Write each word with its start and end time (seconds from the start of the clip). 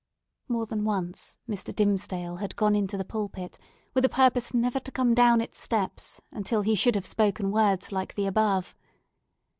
More 0.47 0.65
than 0.65 0.83
once, 0.83 1.37
Mr. 1.47 1.75
Dimmesdale 1.75 2.37
had 2.37 2.55
gone 2.55 2.75
into 2.75 2.97
the 2.97 3.05
pulpit, 3.05 3.59
with 3.93 4.03
a 4.03 4.09
purpose 4.09 4.51
never 4.51 4.79
to 4.79 4.91
come 4.91 5.13
down 5.13 5.41
its 5.41 5.59
steps 5.59 6.19
until 6.31 6.63
he 6.63 6.73
should 6.73 6.95
have 6.95 7.05
spoken 7.05 7.51
words 7.51 7.91
like 7.91 8.15
the 8.15 8.25
above. 8.25 8.73